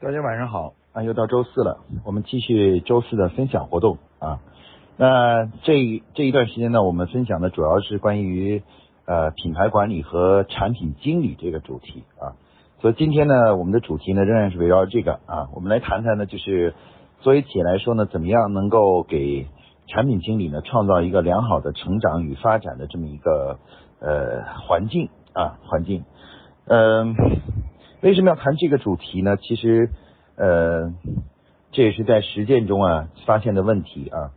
[0.00, 4.40] 大家晚上好啊，又到周四了，我们继续周四的分享活动啊。
[4.96, 8.62] 那这这一段时间呢，我们分享的主要是关于
[9.06, 12.34] 呃品牌管理和产品经理这个主题啊。
[12.80, 16.74] 所以今天呢，我们的主题呢仍然是围绕这个啊，我们来谈谈呢，就是
[17.20, 19.46] 作为企业来说呢，怎么样能够给
[19.86, 23.58] 产品经理呢创造一个良好的成长与发展的这么一个
[24.00, 26.04] 呃环境啊环境，
[26.66, 27.14] 嗯。
[28.04, 29.38] 为什么要谈这个主题呢？
[29.38, 29.88] 其实，
[30.36, 30.92] 呃，
[31.72, 34.30] 这也是在实践中啊发现的问题啊。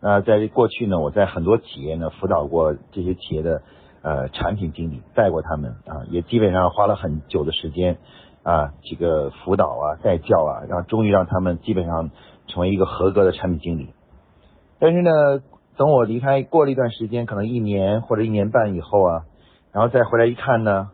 [0.00, 3.60] 那在过去呢，我在很多企业呢辅导过这些企业的
[4.00, 7.98] 呃产品经理，带过他们啊，也基本上花了很久的时间
[8.42, 12.10] 啊，这个辅导啊、带教啊，然后终于让他们基本上
[12.46, 13.90] 成为一个合格的产品经理。
[14.78, 15.10] 但是呢，
[15.76, 19.24] 等我离开过了一段时间，可能一年或者一年半以后啊，
[19.72, 20.88] 然后再回来一看呢。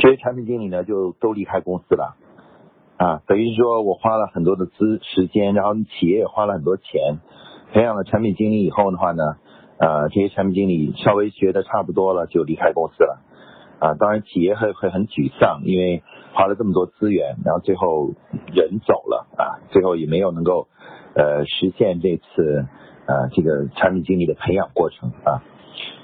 [0.00, 2.16] 这些产品经理呢，就都离开公司了，
[2.96, 7.18] 啊，等于说我花了很多的资时间，然后企业也花了很多钱，
[7.70, 9.36] 培养了产品经理以后的话呢，
[9.78, 13.20] 呃，这些产品经理稍微学的差不多了，就离开公司了，
[13.78, 18.12] 啊，当然企业会会很沮丧，因为花了这么多资源，然后最后
[18.54, 20.68] 人走了，啊，最后也没有能够
[21.14, 22.66] 呃实现这次
[23.04, 25.44] 呃这个产品经理的培养过程啊。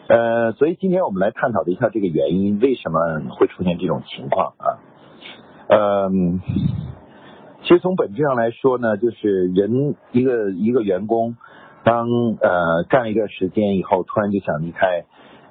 [0.09, 4.79] 呃，所以今天我们来探讨一下这个原因，为什么会出现这种情况啊？
[5.69, 6.41] 嗯，
[7.63, 11.37] 其实从本质上来说呢，就是人一个一个员工，
[11.83, 12.09] 当
[12.41, 15.05] 呃干了一段时间以后，突然就想离开，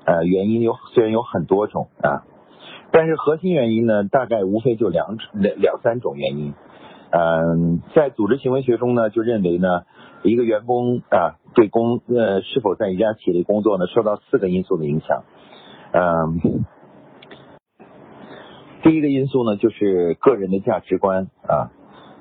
[0.06, 2.23] 呃，原因有虽然有很多种啊，
[2.92, 6.53] 但是核心原因呢，大概无非就两两两三种原因。
[7.11, 9.83] 嗯，在组织行为学中呢，就认为呢，
[10.23, 15.23] 一个员工啊，对工呃是否在一家企业工作呢，受到四个因素的影响。
[15.91, 16.66] 嗯，
[18.83, 21.71] 第一个因素呢，就是个人的价值观啊，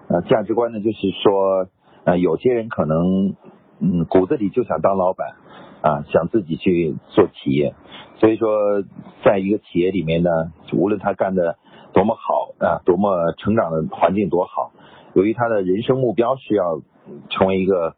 [0.08, 1.68] 呃，价值观呢，就是说，
[2.04, 3.34] 呃，有些人可能
[3.80, 5.36] 嗯骨子里就想当老板
[5.82, 7.74] 啊，想自己去做企业，
[8.16, 8.82] 所以说，
[9.24, 10.30] 在一个企业里面呢，
[10.72, 11.56] 无论他干的。
[11.94, 12.82] 多么好啊！
[12.84, 14.72] 多么成长的环境多好！
[15.14, 16.80] 由于他的人生目标是要
[17.30, 17.94] 成为一个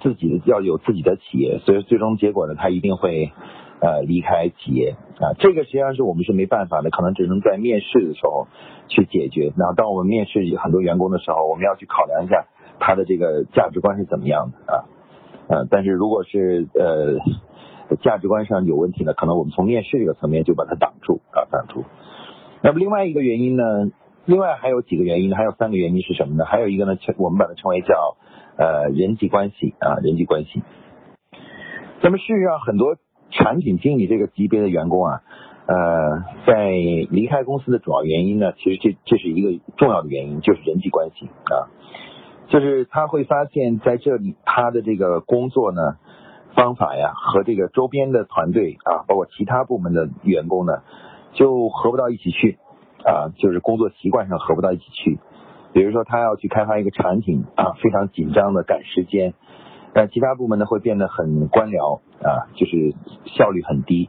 [0.00, 3.32] 自己的，要有自己的企业，所以最终结果呢，他一定会
[3.80, 5.34] 呃离开企业啊。
[5.38, 8.46] 这个实际上是我们是没办法的，可能只能在面试的时候
[8.88, 9.52] 去解决。
[9.56, 12.46] 那当我们面试很多员工的时候，我们要去考量一下
[12.78, 14.84] 他的这个价值观是怎么样的啊。
[15.48, 21.84] 呃，但是如果是呃价值观上有问题呢，可能我们从面试这个层面就把它挡住啊，挡住。
[22.62, 23.90] 那么另外一个原因呢？
[24.26, 26.44] 另外还有几个原因，还有三个原因是什么呢？
[26.44, 28.18] 还有一个呢，我们把它称为叫
[28.58, 30.62] 呃人际关系啊，人际关系。
[32.02, 32.96] 那么事实上，很多
[33.30, 35.22] 产品经理这个级别的员工啊，
[35.66, 36.68] 呃，在
[37.10, 41.72] 离开公司的主要原因呢，其实这这是一个重要的原因，就是人际关系啊，
[42.48, 45.80] 就是他会发现在这里他的这个工作呢
[46.54, 50.82] 方法呀，和这个周边的团队啊，包括其他部门的员工呢。
[51.34, 52.58] 就合不到一起去
[53.04, 55.20] 啊，就是工作习惯上合不到一起去。
[55.72, 59.34] 比如说，他要去开发一个产品啊，非常紧张的赶时间，
[59.94, 62.94] 那其他部门呢会变得很官僚啊，就是
[63.36, 64.08] 效率很低。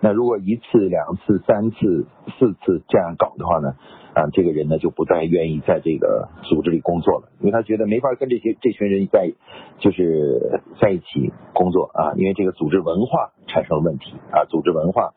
[0.00, 2.06] 那如果一次、两次、三次、
[2.38, 3.74] 四次这样搞的话呢，
[4.14, 9.32] 啊，这个人呢就不再愿意在这个组织里工作了，因为他觉得没法跟这些这群人在
[9.78, 15.14] 就是在一起工作啊，因为这个组织文化产生了问题啊，组织文化。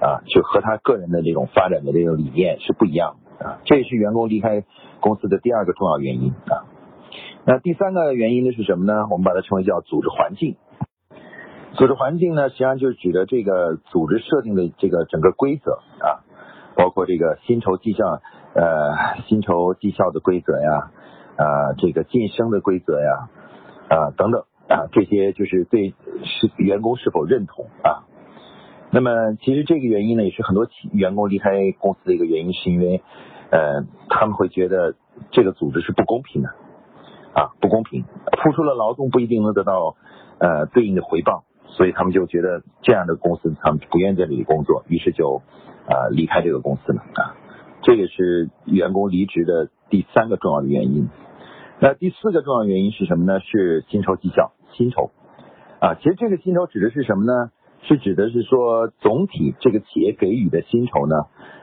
[0.00, 4.64] 啊，就和他个人的这种发展的这种理念是不一样啊，这也是员工离开
[5.00, 6.68] 公司的第二个重要原因啊。
[7.46, 9.06] 那第三个原因呢是什么呢？
[9.10, 10.56] 我们把它称为叫组织环境。
[11.72, 16.20] 组织环境呢，实际上就是指的这个组织设定的这个整个规则啊，
[16.76, 18.20] 包括这个薪酬绩效
[18.54, 20.90] 呃薪酬绩效的规则呀
[21.36, 23.28] 啊这个晋升的规则呀
[23.88, 28.04] 啊等等啊这些就是对是员工是否认同啊。
[28.92, 33.02] 那么，其实这个原因呢，也是很多企员工离开公司的一个原因，是因为，
[33.50, 34.96] 呃，他们会觉得
[35.30, 36.48] 这个组织是不公平的，
[37.32, 38.04] 啊，不公平，
[38.42, 39.94] 付出了劳动不一定能得到
[40.38, 45.40] 呃对应的回报，所以他们就觉得这样的公司他们不愿意在这里工作，于是就
[45.86, 47.36] 啊离开这个公司了啊，
[47.82, 51.08] 这也是员工离职的第三个重要的原因。
[51.78, 53.38] 那第四个重要原因是什么呢？
[53.38, 55.12] 是薪酬绩效，薪酬
[55.78, 57.52] 啊，其实这个薪酬指的是什么呢？
[57.82, 61.16] 是指的是说，总体这个企业给予的薪酬呢，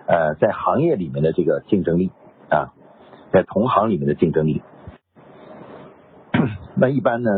[0.08, 2.12] 呃，在行业里面的这个竞争力
[2.50, 2.74] 啊，
[3.32, 4.62] 在同行里面的竞争力。
[6.76, 7.32] 那一般呢，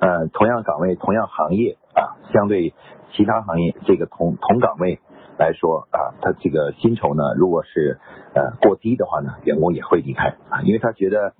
[0.00, 2.74] 呃，同样岗位、同样行业啊，相对
[3.12, 5.00] 其他行业这个同同岗位
[5.38, 7.98] 来说啊，他这个薪酬呢，如果是
[8.34, 11.34] 呃过低的话呢，员工也会离开啊，因为他觉得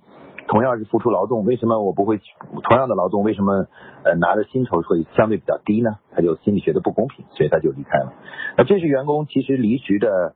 [0.47, 2.21] 同样是付出劳动，为什么我不会
[2.63, 3.67] 同样的劳动，为什么
[4.05, 5.97] 呃拿的薪酬会相对比较低呢？
[6.13, 8.13] 他就心里觉得不公平，所以他就离开了。
[8.57, 10.35] 那这是员工其实离职的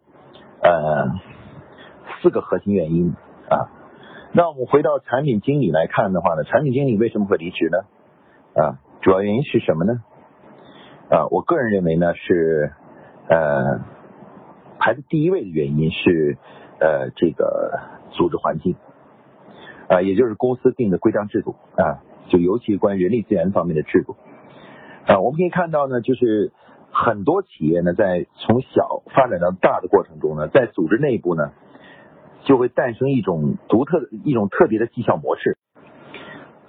[0.62, 1.08] 呃
[2.20, 3.14] 四个核心原因
[3.48, 3.70] 啊。
[4.32, 7.78] 那我们回到产品经理来看的话呢，产品经理为什么会离职呢？
[8.62, 10.02] 啊，主要原因是什么呢？
[11.10, 12.72] 啊，我个人认为呢是。
[13.30, 13.80] 呃，
[14.78, 16.38] 排在第一位的原因是
[16.80, 17.78] 呃这个
[18.12, 18.74] 组织环境
[19.88, 24.16] 啊，也就是公司定的规章制度啊，就尤其关于人力资源方面的制度
[25.06, 26.52] 啊，我们可以看到呢，就是
[26.92, 31.52] 很多企业呢，在从小发展到大的过程中呢，在组织内部呢，
[32.44, 35.56] 就会诞生一种独特的一种特别的绩效模式，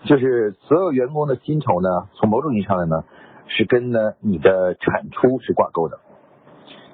[0.05, 3.03] 就是所有员工的薪酬呢，从某种意义上来呢，
[3.47, 5.99] 是跟呢你的产出是挂钩的。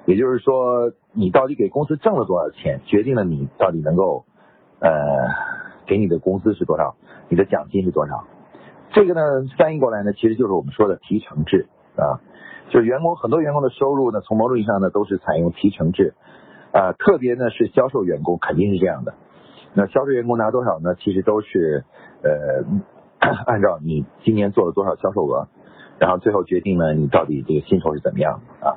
[0.06, 4.24] 也就是说，你到底给公司挣了多少钱，决定了你到底能够
[4.78, 4.88] 呃
[5.86, 6.96] 给你的工资是多少，
[7.28, 8.24] 你的奖金是多少。
[8.92, 9.20] 这个呢，
[9.58, 12.20] 翻译过来呢，其实就是我们说的提成制啊，
[12.70, 16.14] 就是员工很多员工的收入呢，从某种意义上呢，都是采用提成制
[16.72, 19.14] 啊，特别呢是销售员工肯定是这样的。
[19.74, 20.94] 那销售员工拿多少呢？
[20.94, 21.84] 其实都是
[22.22, 22.64] 呃
[23.46, 25.48] 按照你今年做了多少销售额，
[25.98, 28.76] 然后最后决定呢你到底这个薪酬是怎么样啊。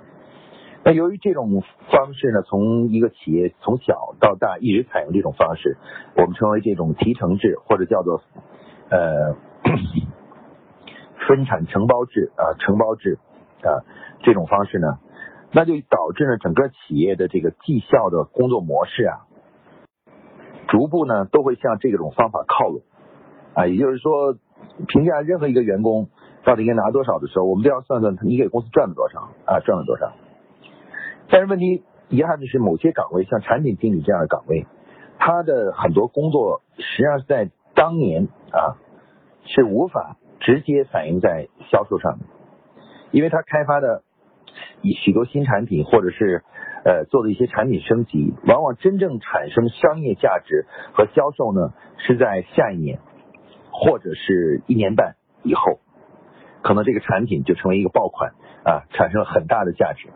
[0.82, 1.62] 那由于这种
[1.92, 5.78] 方式呢，从一个企业从小到大一直采用这种方式，
[6.16, 8.22] 我们称为这种提成制或者叫做
[8.90, 9.36] 呃
[11.28, 13.20] 分产承包制啊承包制
[13.62, 13.84] 啊
[14.24, 15.00] 这种方式呢，
[15.52, 19.28] 那就导致呢整个企业的这个绩效的工作模式啊，
[20.70, 22.82] 逐步呢都会向这种方法靠拢
[23.54, 24.38] 啊，也就是说
[24.88, 26.08] 评价任何一个员工
[26.46, 30.14] 到底应该拿多少的时候，我们都要算算你给公司赚了多少啊赚了多少。
[31.30, 34.66] 但是问题遗憾的是，某些岗位像产品经理这样的岗位，
[35.20, 38.78] 他的很多工作实际上是在当年啊
[39.46, 42.26] 是无法直接反映在销售上的，
[43.12, 44.02] 因为他开发的
[44.82, 46.44] 以许多新产品或者是
[46.84, 53.00] 呃做的一些产品升级，往往真正产生商业价值和销售呢是在下一年
[53.72, 55.80] 或者是一年半以后，
[56.64, 58.32] 可能这个产品就成为一个爆款
[58.64, 60.10] 啊，产生了很大的价值。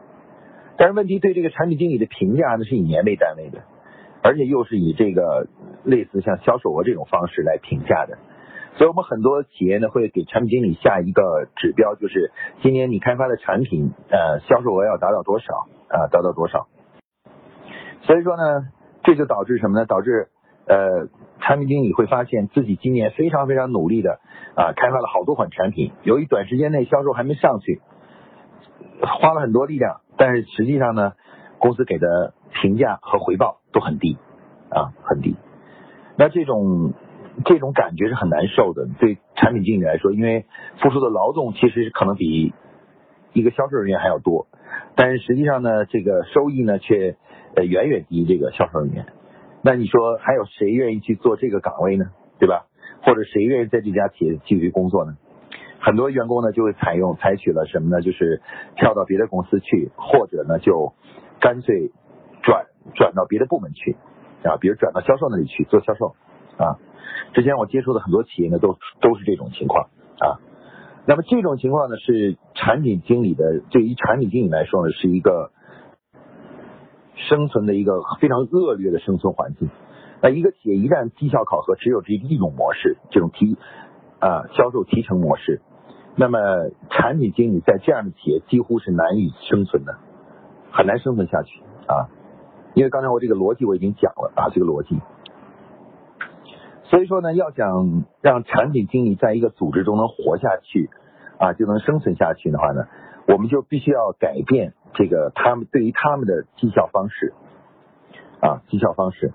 [0.83, 3.63] 但是问题对这个产品经理的评价呢是以年为单位的，
[4.21, 5.47] 而且又是以这个
[5.85, 8.17] 类似像销售额这种方式来评价的，
[8.75, 16.67] 所以我们很多企业呢会给产品经理下一个指标，就是今年你开发的产品呃销售额要达到多少啊达到多少，
[18.01, 18.67] 所以说呢
[19.05, 19.85] 这就导致什么呢？
[19.85, 20.27] 导致
[20.67, 21.07] 呃
[21.39, 24.19] 产品经理会发现自己今年非常非常努力的
[24.53, 27.79] 啊开发了好多款产品，由于短时间内销售还没上去，
[28.99, 30.01] 花了很多力量。
[30.17, 31.13] 但是实际上呢，
[31.59, 34.17] 公司给的评价和回报都很低
[34.69, 35.35] 啊，很低。
[36.17, 36.93] 那这种
[37.45, 40.45] 这种感觉是很难受的，对产品经理来说，因为
[40.81, 42.53] 付出的劳动其实可能比
[43.33, 44.47] 一个销售人员还要多，
[44.95, 47.15] 但是实际上呢，这个收益呢却
[47.55, 49.05] 呃远远低于这个销售人员。
[49.61, 52.05] 那你说还有谁愿意去做这个岗位呢？
[52.39, 52.65] 对吧？
[53.03, 55.17] 或者谁愿意在这家企业继续工作呢？
[55.85, 58.01] 很多员工呢就会采用采取了什么呢？
[58.01, 58.41] 就是
[58.77, 60.93] 跳到别的公司去，或者呢就
[61.41, 61.91] 干脆
[62.41, 63.97] 转转到别的部门去
[64.45, 66.15] 啊，比如转到销售那里去做销售
[66.57, 66.79] 啊。
[67.33, 70.39] 之前我接触的很多企业呢都都是这种情况啊。
[71.05, 75.51] 那么这种情况呢是产品经理的对于产品经理来说呢是一个
[77.27, 79.69] 生存的一个非常恶劣的生存环境。
[80.21, 83.57] 那一个企业一旦绩效考核只有这一种模式，这种提
[84.21, 85.59] 啊销售提成模式。
[86.15, 86.37] 那么，
[86.91, 89.95] 产品经理在这样的企业几乎是难以生存的，
[90.71, 92.05] 很难生存下去啊！
[92.75, 94.99] 因为刚才我这个逻辑我已经讲了啊，这个逻辑。
[96.83, 100.91] 所以说呢，要想让产品经理在一个组织中能活下去
[101.39, 102.85] 啊，就能生存下去的话呢，
[103.27, 107.33] 我们就必须要改变这个他们对于他们的绩效方式
[108.39, 109.33] 啊，绩效方式。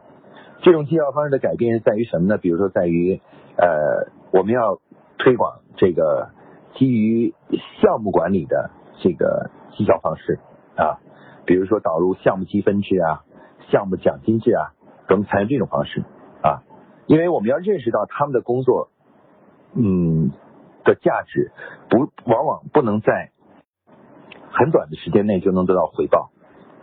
[0.62, 2.38] 这种绩效方式的改变在于什么呢？
[2.38, 3.20] 比如说，在于
[3.56, 4.78] 呃，我们要
[5.18, 6.28] 推广这个。
[6.78, 7.34] 基于
[7.82, 8.70] 项目管理的
[9.00, 10.38] 这个绩效方式
[10.76, 11.02] 啊，
[11.44, 13.24] 比如说导入项目积分制啊、
[13.72, 14.70] 项目奖金制啊，
[15.08, 16.04] 等采用这种方式
[16.40, 16.62] 啊，
[17.06, 18.90] 因为我们要认识到他们的工作，
[19.74, 20.30] 嗯
[20.84, 21.50] 的价值
[21.90, 23.32] 不往往不能在
[24.52, 26.30] 很短的时间内就能得到回报，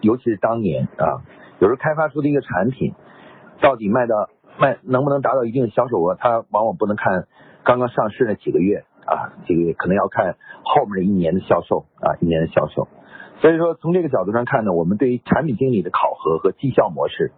[0.02, 1.24] 尤其是当年啊，
[1.60, 2.94] 有时候开发出的一个产品
[3.62, 7.28] 到底卖到卖能不能达到一定的销售额，它往往不能看
[7.64, 8.84] 刚刚上市那几个月。
[9.06, 12.88] 啊，这个可能要看后面的一年的销售啊，一年的销售。
[13.42, 17.32] 所以说从这个角度上看呢，我们对于产品经理的考核和绩效模式，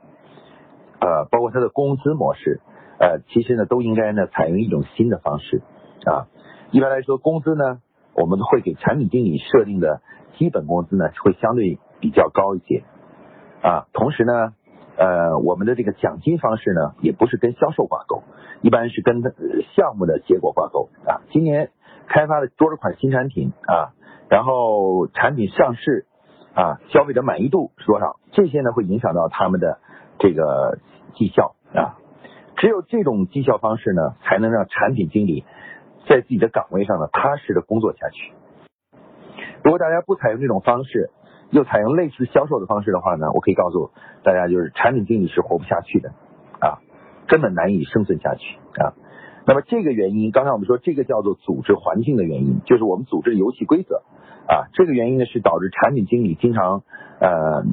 [0.99, 2.61] 呃，包括他的工资模式，
[2.99, 5.61] 呃，其实呢都应该呢采用一种新的方式
[6.05, 6.27] 啊。
[6.71, 7.81] 一般来说，工资呢，
[8.13, 10.01] 我们会给产品经理设定的
[10.37, 12.83] 基本工资呢会相对比较高一些
[13.61, 13.87] 啊。
[13.91, 14.53] 同时呢，
[14.97, 18.23] 呃，我们的这个奖金方式呢也不是跟销售挂钩，
[18.61, 19.21] 一般是跟
[19.75, 21.21] 项目的结果挂钩啊。
[21.31, 21.69] 今年
[22.07, 23.93] 开发了多少款新产品啊？
[24.27, 26.05] 然后产品上市
[26.55, 28.17] 啊，消费者满意度是多少？
[28.31, 29.77] 这些呢会影响到他们的
[30.17, 30.79] 这个
[31.13, 31.95] 绩效啊。
[32.57, 35.45] 只有这种绩效方式呢，才能让产品经理
[36.09, 38.33] 在自己的岗位上呢踏实的工作下去。
[39.63, 41.11] 如果大家不采用这种方式，
[41.49, 43.91] 又采用类似销售的方式的话呢，我可以告诉
[44.23, 46.09] 大家，就是产品经理是活不下去的
[46.59, 46.79] 啊，
[47.27, 48.93] 根本难以生存下去啊。
[49.45, 54.03] 那么这个原因，刚才我们说这个叫做组织环境的原因，就是我们组织游戏规则
[54.47, 54.67] 啊。
[54.73, 56.83] 这个原因呢是导致产品经理经常
[57.21, 57.63] 呃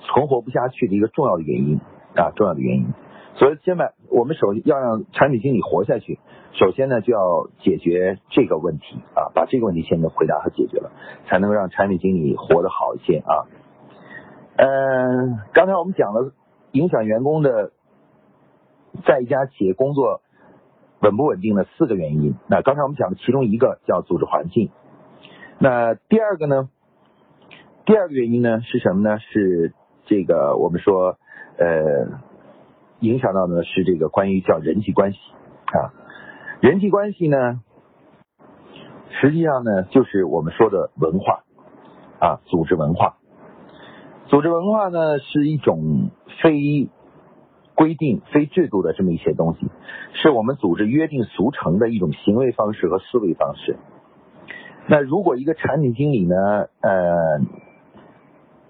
[0.00, 1.78] 存活不下去的一个重要的原因
[2.16, 2.86] 啊，重要的原因。
[3.36, 6.20] 所以现在我们首先要让产品经理活下去，
[6.52, 10.92] 首先呢就要解决这个问题啊，把这个问题先回答和解决了，
[11.26, 13.48] 才能让产品经理活得好一些啊。
[14.56, 16.32] 嗯，刚才我们讲了
[16.72, 17.72] 影响员工的
[19.06, 20.20] 在一家企业工作。
[21.04, 22.36] 稳不稳定的四个原因。
[22.46, 24.70] 那刚才我们讲的其中一个叫组织环境。
[25.58, 26.68] 那第二个呢？
[27.84, 29.18] 第二个原因呢是什么呢？
[29.18, 29.74] 是
[30.06, 31.18] 这个我们说
[31.58, 32.20] 呃
[33.02, 35.18] 影响到的是这个关于叫人际关系
[35.66, 35.92] 啊。
[36.60, 37.60] 人际关系呢，
[39.20, 41.44] 实际上呢就是我们说的文化
[42.18, 43.18] 啊，组织文化。
[44.28, 46.10] 组织文化呢是一种
[46.42, 46.88] 非。
[47.74, 49.66] 规定非制度的这么一些东西，
[50.12, 53.76] 是我们组织约定俗成的一种行为方式和思维方式。
[54.86, 56.36] 那如果一个产品经理呢，
[56.82, 57.40] 呃，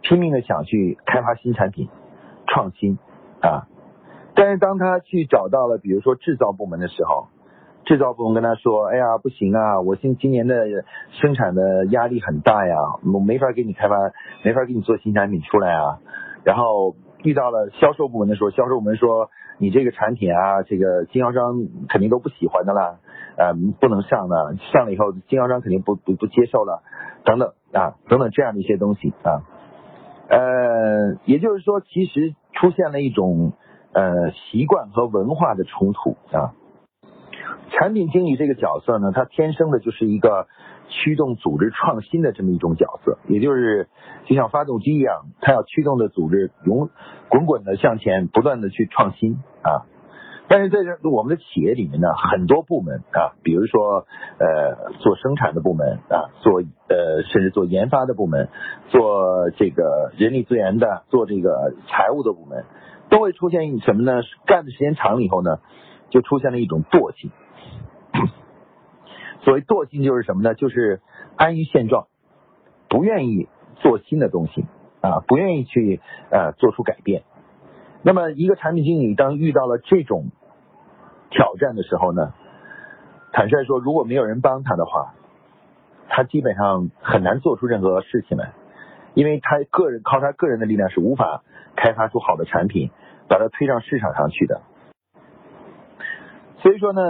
[0.02, 1.88] 拼命的想去开发新产品、
[2.46, 2.96] 创新
[3.42, 3.66] 啊，
[4.34, 7.28] 但是当他去找到了比如说制造部门的时候，
[7.84, 10.66] 制造部门跟他说：“哎呀，不行啊，我今今年的
[11.20, 12.76] 生产的压力很大呀，
[13.12, 13.96] 我没法给你开发，
[14.44, 15.98] 没法给你做新产品出来啊。”
[16.44, 16.94] 然后。
[17.24, 22.98] 遇到了销售部门的时候，销售部门说你这个产品啊，这个经销商肯定都不喜欢的啦，
[23.36, 26.82] 呃，不能上的，上了以后经销商肯定不不不接受了，
[27.24, 29.46] 等等啊，等等这样的一些东西啊，
[30.30, 33.52] 呃，也就是说，其实出现了一种
[33.92, 36.54] 呃习惯和文化的冲突啊。
[37.70, 40.46] 产品经理这个角色呢，他天生的就是一个
[40.88, 43.88] 驱动组织创新的这么一种角色，也就是
[44.26, 46.90] 就像发动机一样，它要驱动的组织永
[47.28, 49.88] 滚滚的向前，不断的去创新啊。
[50.48, 54.04] 但是在这我们的企业里面呢，很多部门啊，比如说
[54.38, 58.50] 呃做生产的部门啊，做呃甚至做研发的部门，
[58.90, 62.66] 做这个人力资源的，做这个财务的部门，
[63.12, 64.22] 都会出现什么呢？
[64.46, 65.60] 干的时间长了以后呢，
[66.08, 67.30] 就出现了一种惰性。
[69.44, 70.54] 所谓惰性就是什么呢？
[70.54, 71.02] 就是
[71.36, 72.06] 安于现状，
[72.88, 74.64] 不愿意做新的东西
[75.02, 76.00] 啊，不愿意去
[76.30, 77.24] 呃做出改变。
[78.00, 80.30] 那么一个产品经理当遇到了这种
[81.28, 82.32] 挑战的时候呢，
[83.30, 85.12] 坦率说，如果没有人帮他的话，
[86.08, 88.54] 他基本上很难做出任何事情来，
[89.12, 91.42] 因为他个人靠他个人的力量是无法
[91.76, 92.90] 开发出好的产品，
[93.32, 94.60] 把它推上市场上去的。
[96.60, 97.00] 所以说呢。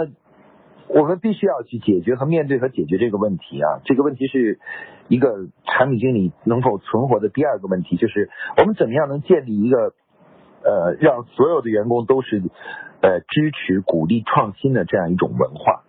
[0.85, 3.81] 我们必须要去解决和面对和解决这个问题啊！
[3.83, 4.59] 这个问题是
[5.07, 9.95] 一个产品经理能否存活的第二个问题，就是我们怎么样能建立一个
[10.61, 12.43] 呃让所有的员工都是
[13.01, 15.83] 呃支持鼓励创新的这样一种文化，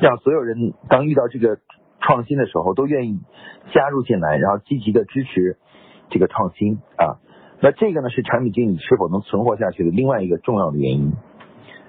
[0.00, 1.58] 让所有人当遇到这个
[2.00, 3.20] 创新的时候都愿意
[3.72, 5.56] 加入进来，然后积极的支持
[6.10, 7.20] 这个创新啊！
[7.64, 11.12] 那这个呢是产品经理是否能存活下去的另外一个重要的原因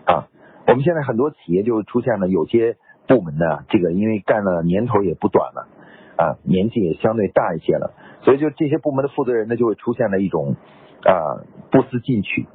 [0.06, 0.30] 啊！
[0.68, 2.78] 我们现在很多企业就出现了有些
[3.08, 5.68] 部门呢，这个因为干了年头也不短了，
[6.16, 10.56] 啊，年纪也相对大一些了，所以就这些部门的负责人呢，就会出现了一种
[11.04, 12.46] 啊不思进取，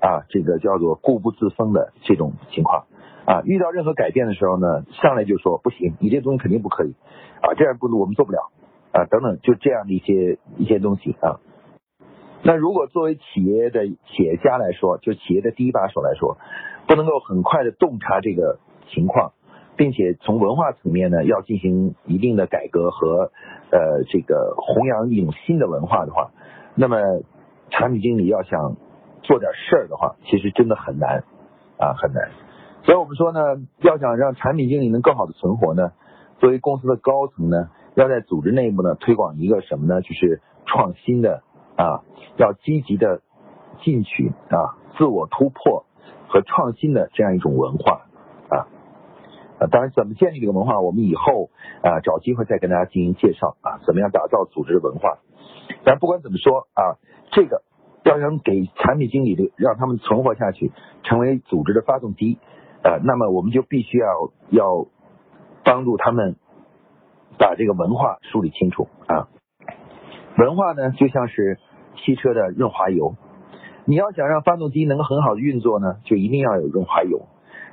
[0.00, 2.86] 啊，这个叫做固步自封的这种情况，
[3.26, 6.94] 啊，遇到任何改变的时候呢，上来就说不行，你这东西肯定不可以，
[7.42, 8.50] 啊，这样不我们做不了，
[8.92, 11.38] 啊，等等，就这样的一些一些东西啊。
[12.42, 16.38] 那如果作为企业的企业家来说，就企业的第一把手来说。
[16.84, 18.58] 不能够很快的洞察这个
[18.88, 19.32] 情况，
[19.76, 23.30] 并且从文化层面呢，要进行一定的改革和
[23.70, 26.32] 呃这个弘扬一种新的文化的话，
[26.74, 26.98] 那么
[27.70, 28.76] 产品经理要想
[29.22, 31.22] 做点事儿的话，其实真的很难
[31.78, 32.30] 啊，很难。
[32.82, 33.40] 所以我们说呢，
[33.78, 35.92] 要想让产品经理能更好的存活呢，
[36.40, 40.02] 作为公司的高层呢，要在组织内部呢推广一个什么呢？
[40.02, 41.44] 就是创新的
[41.76, 42.02] 啊，
[42.36, 43.22] 要积极的
[43.82, 45.84] 进取啊，自我突破
[46.28, 48.06] 和创新的这样一种文化
[48.48, 48.68] 啊。
[49.58, 51.50] 啊，当然怎么建立这个文化，我们以后
[51.82, 55.18] 啊找机会再跟大家进行介绍啊，怎么样打造组织文化。
[55.84, 56.98] 但不管怎么说啊，
[57.32, 57.62] 这个
[58.04, 62.38] 要想给产品经理的让他们存活下去，成为组织的发动机，
[62.82, 64.06] 呃，那么我们就必须要
[64.50, 64.86] 要
[65.64, 66.36] 帮助他们。
[67.38, 69.26] 把这个文化梳理清楚啊，
[70.38, 71.58] 文化呢就像是
[71.96, 73.16] 汽车的润滑油，
[73.84, 77.26] 你要想让发动机能够很好的运作呢，就一定要有润滑油。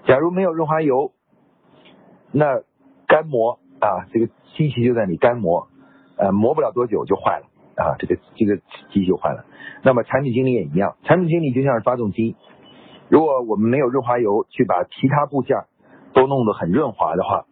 [0.06, 1.12] 假如没有润滑油，
[2.32, 2.62] 那
[3.08, 5.68] 干磨啊，这个机器就在你干磨，
[6.18, 8.58] 呃，磨不了多久就坏了啊，这个这个
[8.92, 9.46] 机器就坏了。
[9.84, 12.36] 那么产品经理也一样，产品经理就像是发动机，
[13.08, 15.58] 如果我们没有润滑油去把其他部件
[16.14, 17.46] 都弄得很润滑的话。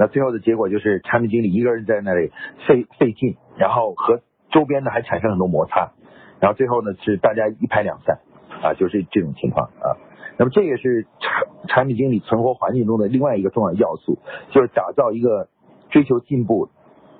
[0.00, 2.30] 那最后的结果就是产品经理一个人在那里
[2.68, 4.20] 费费劲，然后和
[4.50, 5.92] 周边呢还产生很多摩擦，
[6.40, 8.20] 然后最后呢是大家一拍两散
[8.62, 9.96] 啊，就是这种情况啊。
[10.38, 14.18] 那么这也是产产品经理存活环境中的另外一个重要要素，
[14.50, 15.48] 就是打造一个
[15.90, 16.68] 追求进步、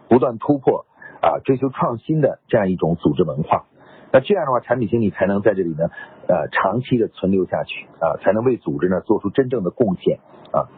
[0.08, 0.86] 不断突破
[1.20, 3.66] 啊、追求创新的这样一种组织文化。
[4.12, 5.90] 那这样的话，产品经理才能在这里呢
[6.28, 10.20] 呃长期的存留下去啊，才能为组织呢做出真正的贡献
[10.52, 10.70] 啊。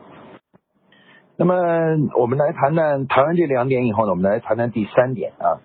[1.37, 1.55] 那么
[2.19, 5.61] 我们来谈谈谈完这两点以后呢，我们来谈谈第三点啊。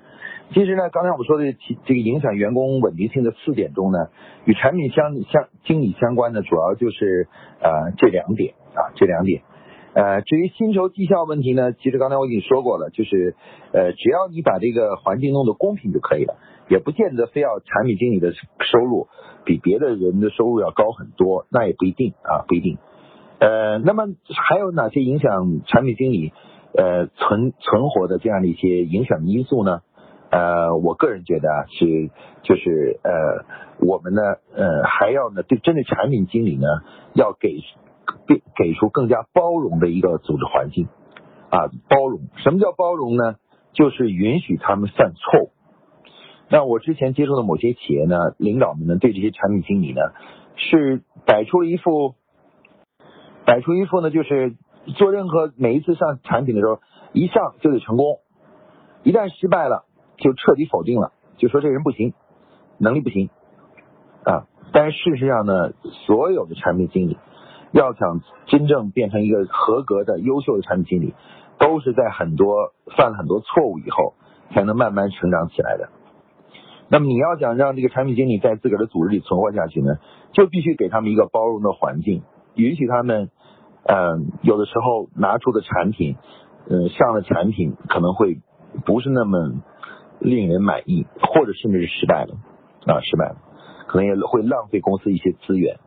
[0.53, 1.53] 其实呢，刚才我们说的
[1.85, 4.09] 这个影响员工稳定性的四点中呢，
[4.45, 7.27] 与产品相相经理相关的主要就是
[7.59, 9.41] 呃这两点啊这两点。
[9.93, 13.35] 呃，至于薪酬绩效问题呢，其实刚才我已经说过了，就是
[13.73, 16.35] 呃只要你把这个环境弄得公平就可以了，
[16.69, 19.07] 也不见得非要产品经理的收入
[19.45, 22.77] 比别的人的收入要高很多，那也不一定啊不一定。
[23.39, 26.33] 呃，那么还有哪些影响产品经理
[26.77, 29.81] 呃存存活的这样的一些影响因素呢？
[30.29, 32.09] 呃，我个人觉得啊，是
[32.43, 33.45] 就是呃，
[33.79, 34.21] 我们呢
[34.53, 36.67] 呃还要呢对针对产品经理呢
[37.13, 37.59] 要给
[38.27, 40.87] 给给出更加包容的一个组织环境
[41.49, 42.21] 啊，包容。
[42.37, 43.35] 什么叫包容呢？
[43.73, 45.51] 就是允许他们犯错误。
[46.49, 50.01] 那我之前接触的某些企业呢，领导们呢对这些产品经理呢
[50.55, 52.15] 是摆出了一副。
[53.45, 54.55] 摆出一副呢，就是
[54.97, 56.79] 做任何每一次上产品的时候，
[57.13, 58.17] 一上就得成功，
[59.03, 59.84] 一旦失败了
[60.17, 62.13] 就彻底否定了，就说这人不行，
[62.77, 63.29] 能力不行
[64.23, 64.47] 啊。
[64.71, 65.71] 但是事实上呢，
[66.05, 67.17] 所有的产品经理
[67.71, 71.13] 要想真正变成一个合格的优秀的产品经理，
[71.59, 74.13] 都是在很多犯了很多错误以后，
[74.53, 75.89] 才能慢慢成长起来的。
[76.87, 79.97] 那么你要想让这个产品经理在自个儿的组织里存活下去呢，
[80.33, 82.21] 就必须给他们一个包容的环境。
[82.53, 83.29] 允许他们，
[83.83, 86.15] 嗯，有的时候拿出的产品，
[86.69, 88.39] 嗯，上的产品可能会
[88.85, 89.53] 不是那么
[90.25, 92.35] 令人满意，或者甚至是失败了，
[92.85, 93.37] 啊，失败了，
[93.87, 95.77] 可能也会浪费公司一些资源，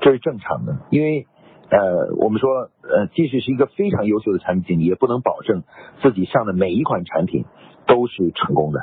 [0.00, 0.76] 这是正常的。
[0.90, 1.26] 因为，
[1.70, 5.62] 呃，我们说，呃，即使是一个非常优秀的产品经理，也不能保证
[6.02, 7.44] 自己上的每一款产品
[7.86, 8.80] 都是成功的，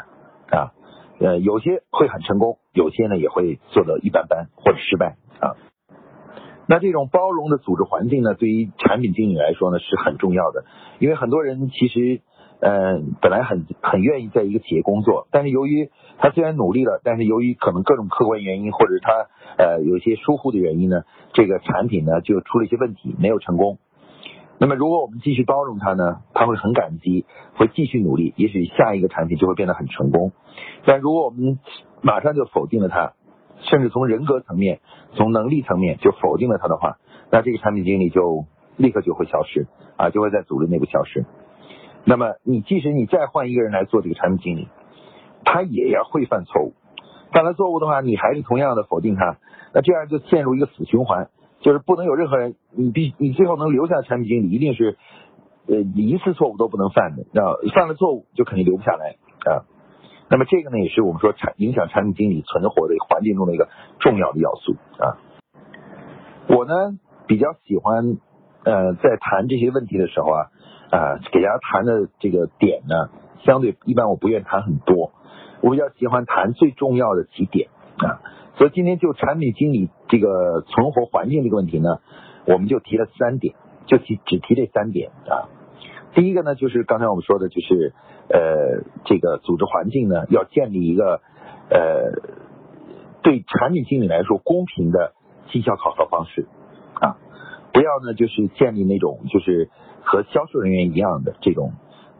[0.49, 0.71] 啊，
[1.19, 5.55] 呃，有些会很成功，有些呢也会做的一般般或者失败，啊。
[6.65, 10.63] 那这种包容的组织环境呢，对于产品经理来说呢是很重要的，
[10.99, 12.21] 因为很多人其实，
[12.63, 23.79] 呃，本来很很愿意在一个企业工作，但是由于他虽然努力了，但是由于可能各种客观原因，或者他呃有些疏忽的原因呢，这个产品呢就出了一些问题，没有成功。
[24.59, 27.25] 那么如果我们继续包容他呢，他会很感激，
[27.57, 30.31] 会继续努力，也许下一个产品就会变得很成功。
[30.85, 31.59] 但如果我们
[32.01, 33.11] 马上就否定了他，
[33.59, 34.79] 甚至从人格层面、
[35.15, 36.95] 从能力层面就否定了他的话，
[37.29, 38.45] 那这个产品经理就
[38.77, 41.25] 立刻就会消失啊，就会在组织内部消失。
[42.05, 44.67] 那么你即使你再换一个人来做这个产品经理，
[45.45, 46.73] 他也要会犯错误。
[47.31, 49.37] 犯了错误的话，你还是同样的否定他，
[49.73, 51.29] 那这样就陷入一个死循环，
[51.61, 54.97] 就是不能有任何人，你必你最后能留下产品经理，一定是
[55.67, 59.15] 呃一次错误都不能犯的，啊，犯了错误就肯定留不下来
[59.51, 59.65] 啊。
[60.29, 65.17] 那么这个呢，也是我们说产影响产品经理存活的环境中的一个重要的要素啊。
[66.49, 68.17] 我呢比较喜欢
[68.63, 70.47] 呃在谈这些问题的时候啊
[70.93, 73.09] 啊给大家谈的这个点呢，
[73.43, 75.11] 相对一般我不愿谈很多，
[75.61, 78.21] 我比较喜欢谈最重要的几点啊。
[78.55, 81.97] 所以今天就产品经理这个存活环境这个问题呢，
[82.45, 83.55] 我们就提了三点，
[83.87, 85.49] 就提只提这三点啊。
[86.13, 87.93] 第一个呢，就是刚才我们说的，就是
[88.29, 91.21] 呃，这个组织环境呢，要建立一个
[91.71, 92.11] 呃，
[93.23, 95.13] 对产品经理来说公平的
[95.51, 96.45] 绩效考核方式
[97.01, 97.17] 啊，
[97.73, 99.71] 不要呢就是建立那种就是
[100.03, 101.73] 和销售人员一样的这种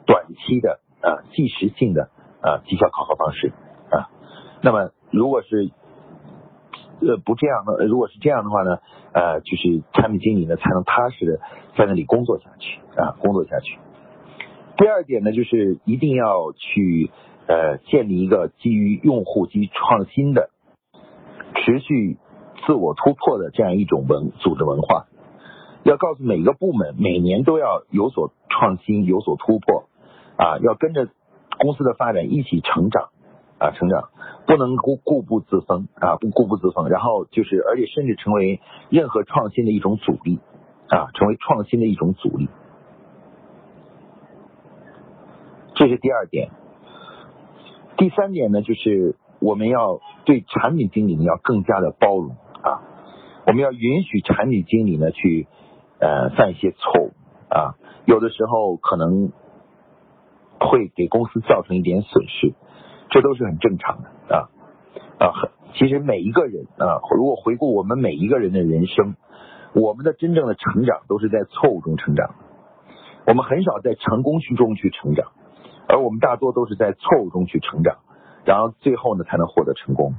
[0.05, 2.09] 短期的啊即时性的
[2.41, 3.51] 啊绩效考核方式
[3.91, 4.09] 啊。
[4.61, 5.69] 那么如果是
[7.01, 8.77] 呃不这样的，如果是这样的话呢，
[9.13, 11.39] 呃就是产品经理呢才能踏实的
[11.77, 13.77] 在那里工作下去啊工作下去。
[14.77, 17.11] 第二点呢，就是一定要去
[17.47, 20.49] 呃建立一个基于用户及创新的
[21.55, 22.17] 持续
[22.65, 25.05] 自我突破的这样一种文组织文化。
[25.83, 29.83] 要告诉每个部门，每年都要有所创新，有所突破，
[30.37, 31.09] 啊，要跟着
[31.59, 33.09] 公司的发展一起成长，
[33.57, 34.09] 啊，成长，
[34.47, 40.39] 不能固固步自封，啊，不固步自封，然后就是，而且甚至成为任何创新的一种阻力，
[40.87, 42.47] 啊，成为创新的一种阻力。
[45.75, 46.49] 这是第二点。
[47.97, 52.79] 第三点呢，就是我们要对产品经理呢要更加的包容，啊，
[53.45, 55.45] 我们要允许产品经理呢去。
[56.03, 57.13] 呃，犯一些错误
[57.47, 59.31] 啊，有的时候可能
[60.59, 62.53] 会给公司造成一点损失，
[63.09, 64.49] 这都是很正常的啊
[65.17, 65.31] 啊。
[65.75, 69.15] 其实每一个人啊，如果回顾我们每一个人的人生，
[69.73, 72.35] 我们的真正的成长都是在错误中成长，
[73.25, 75.31] 我们很少在成功之中去成长，
[75.87, 77.99] 而我们大多都是在错误中去成长，
[78.43, 80.15] 然后最后呢才能获得成功。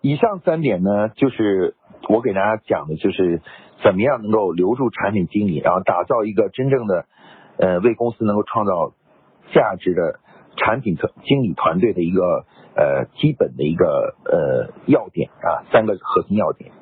[0.00, 1.76] 以上三点呢，就是
[2.08, 3.40] 我给大家讲的，就是
[3.82, 7.06] 怎么样能够留住产品经理，然后打造一个真正的
[7.56, 8.92] 呃为公司能够创造
[9.52, 10.20] 价值的
[10.56, 12.44] 产品团经理团队的一个
[12.76, 16.72] 呃基本的一个呃要点啊，三个核心要点。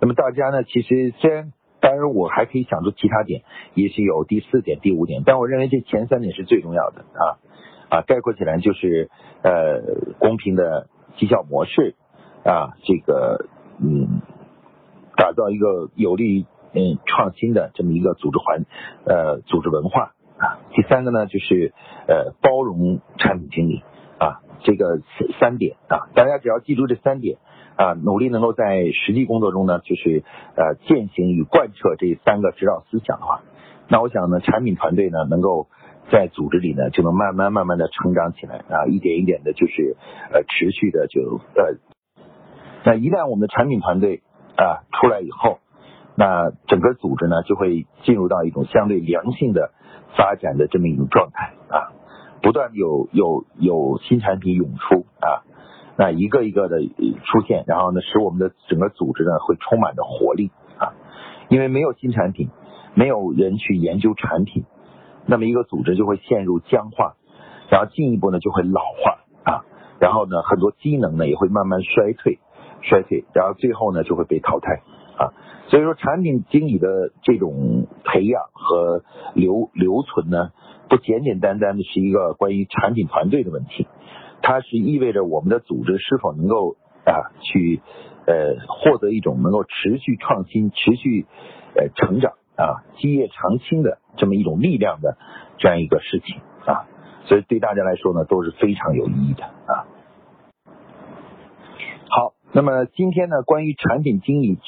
[0.00, 3.42] 那么大家呢，其实虽然当然我还可以想出其他点，
[3.74, 7.38] 也许有第四点、第五点，但我认为这前三点是最重要的啊
[7.88, 9.08] 啊，概括起来就是
[9.42, 9.80] 呃
[10.18, 11.94] 公平的绩效模式。
[12.44, 13.46] 啊，这个
[13.80, 14.22] 嗯，
[15.16, 18.64] 打造一个有利于嗯创新的这么一个组织环
[19.04, 20.60] 呃组织文化啊。
[20.72, 21.72] 第三个呢，就是
[22.06, 23.82] 呃包容产品经理
[24.18, 25.00] 啊，这个
[25.40, 27.38] 三点啊，大家只要记住这三点
[27.76, 30.22] 啊，努力能够在实际工作中呢，就是
[30.54, 33.42] 呃践行与贯彻这三个指导思想的话，
[33.88, 35.68] 那我想呢，产品团队呢能够
[36.10, 39.96] 在组织里呢就能慢慢慢慢的成长起来啊，一点一点的，就是
[40.32, 41.78] 呃持续的就呃。
[42.84, 44.22] 那一旦我们的产品团队
[44.56, 45.58] 啊出来以后，
[46.14, 49.72] 那整个组织呢就会进入到一种相对良性的
[50.16, 51.92] 发展的这么一种状态啊，
[52.42, 55.44] 不断有有有新产品涌出啊，
[55.98, 56.78] 那一个一个的
[57.24, 60.94] 出现，然后呢使我们的整个组织呢会充满着活力啊，
[61.48, 62.48] 因为没有新产品，
[62.94, 64.64] 没有人去研究产品，
[65.26, 67.16] 那么一个组织就会陷入僵化，
[67.68, 69.64] 然后进一步呢就会老化啊，
[70.00, 72.38] 然后呢很多机能呢也会慢慢衰退。
[72.82, 74.82] 衰退，然后最后呢就会被淘汰
[75.16, 75.32] 啊。
[75.68, 79.02] 所以说，产品经理的这种培养和
[79.34, 80.52] 留留存呢，
[80.88, 83.88] 不简简单单的是一个关于产品团队的问题，
[84.42, 87.80] 它是意味着我们的组织是否能够啊去
[88.26, 91.26] 呃获得一种能够持续创新、持续
[91.74, 95.16] 呃成长啊基业长青的这么一种力量的
[95.58, 96.86] 这样一个事情啊。
[97.24, 99.85] 所以对大家来说呢都是非常有意义的啊。
[102.56, 104.58] 那么今天呢，关于产品经理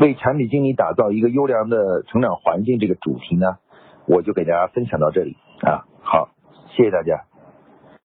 [0.00, 3.58] 为产品经理打造一个优良的成长环境这个主题呢，
[4.04, 5.86] 我就给大家分享到这里啊。
[6.02, 6.30] 好，
[6.70, 7.22] 谢谢大家。